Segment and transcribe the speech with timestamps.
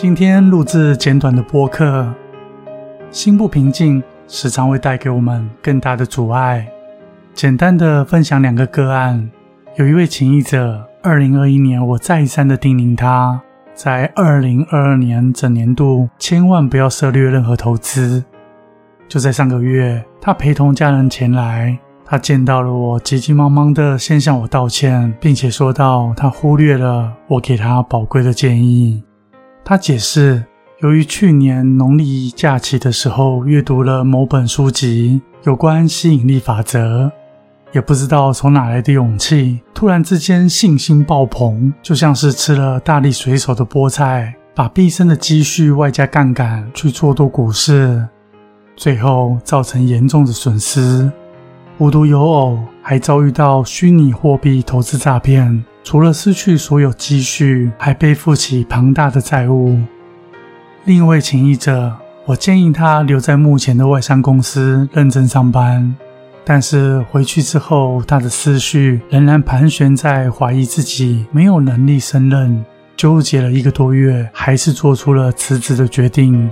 [0.00, 2.14] 今天录制简短的播客，
[3.10, 6.68] 心不平静时常会带给我们更大的阻碍。
[7.34, 9.28] 简单的分享两个个案，
[9.74, 13.42] 有一位情谊者，二零二一年我再三的叮咛他，
[13.74, 18.22] 在二零二二年整年度千万不要涉猎任何投资。
[19.08, 29.02] 就在上个月，他陪同家人前来，他见到了我，急急忙忙的先向我道歉，并且说道他忽略了我给他宝贵的建议。
[29.68, 30.42] 他解释，
[30.80, 37.12] 由于去年农历假期的时候阅读了某本书籍，有关吸引力法则，
[37.74, 48.08] 也不知道从哪来的勇气，突然之间信心爆棚，就像是吃了大力水手的菠菜，把毕生的积蓄外加杠杆去做多股市，
[48.74, 51.12] 最后造成严重的损失。
[51.76, 55.62] 无独有偶，还遭遇到虚拟货币投资诈骗。
[55.88, 59.80] 除了失去所有积蓄，还背负起庞大的债务。
[60.84, 65.96] 另一位情谊者，我建议他留在目前的外商公司认真上班，
[66.44, 72.62] 但是回去之后，他的思绪仍然盘旋在怀疑自己没有能力胜任，
[72.94, 76.50] 纠结了一个多月，还是做出了辞职的决定。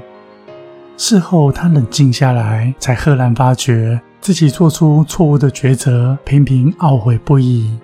[0.97, 7.79] 事后，他冷静下来，才赫然发觉自己做出错误的抉择，频频懊悔不已。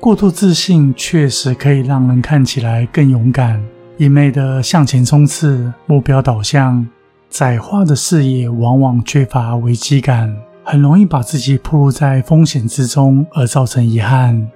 [0.00, 3.60] 过度自信确实可以让人看起来更勇敢，
[3.96, 6.86] 一昧的向前冲刺，目标导向，
[7.28, 14.48] 窄化的视野往往缺乏危机感，很容易把自己暴露在风险之中，而造成遗憾。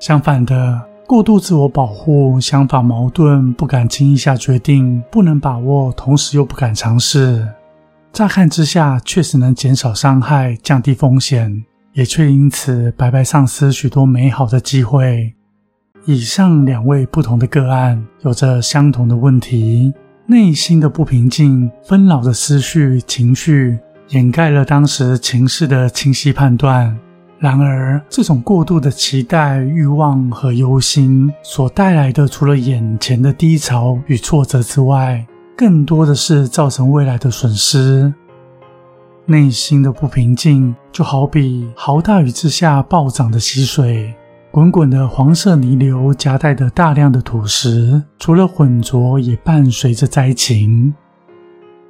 [0.00, 7.46] 相反的，过度自我保护，想法矛盾，不敢轻易下决定，不能把握，同时又不敢尝试，
[8.12, 11.64] 乍看之下确实能减少伤害，降低风险。
[11.98, 15.34] 也却因此白白丧失许多美好的机会。
[16.04, 19.92] 以上两位不同的个案有着相同的问题：
[20.24, 23.76] 内心的不平静、纷扰的思绪、情绪，
[24.10, 26.96] 掩盖了当时情势的清晰判断。
[27.40, 35.26] 然而，这种过度的期待、欲望和忧心所带来的，除了眼前的低潮与挫折之外，
[35.56, 38.14] 更多的是造成未来的损失。
[39.30, 44.14] 内心的不平静，就好比豪大雨之下暴涨的溪水，
[44.50, 50.94] 滚滚的黄色泥流夹带着大量的土石，除了浑浊，也伴随着灾情。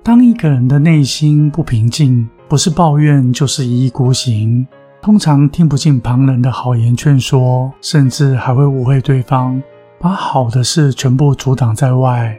[0.02, 4.66] 当一个人的内心不平静，不是抱怨，就是一意孤行，
[5.00, 9.62] 通常听不进旁人的好言劝说，甚至还会误会对方，
[10.00, 12.36] 把好的事全部阻挡在外。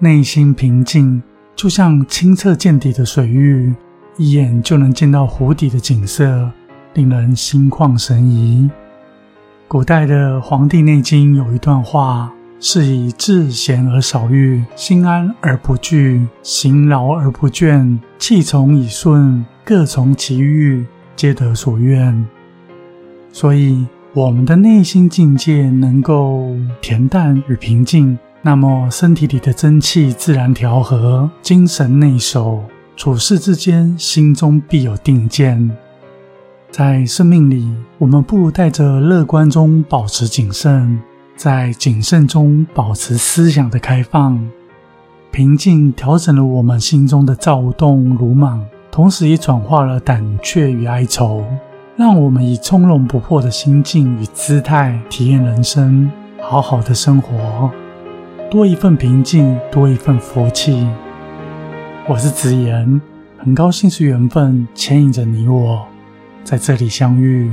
[0.00, 1.22] 内心平静，
[1.54, 3.72] 就像清澈见底的水域。
[4.18, 6.50] 一眼就能见到湖底的景色，
[6.94, 8.70] 令人心旷神怡。
[9.66, 12.30] 古代的《黄帝内经》有一段话，
[12.60, 20.84] 是以智贤而少欲，心安而不惧，行劳而不倦，气从以顺，各从其欲，
[21.16, 22.26] 皆得所愿。
[23.32, 32.62] 所以，我们的内心境界能够恬淡与平静，那么身体里的真气自然调和，精神内守。
[32.96, 35.70] 处事之间，心中必有定见。
[36.70, 41.00] 在生命里，我们不如带着乐观中保持谨慎，
[41.36, 44.42] 在谨慎中保持思想的开放。
[45.30, 51.44] 平静调整了我们心中的躁动鲁莽，同时也转化了胆怯与哀愁，
[51.96, 56.10] 让我们以从容不迫的心境与姿态体验人生，
[56.40, 57.70] 好好的生活。
[58.50, 60.86] 多一份平静，多一份福气。
[62.08, 63.00] 我是子言，
[63.38, 65.86] 很高兴是缘分牵引着你我
[66.42, 67.48] 在这里相遇。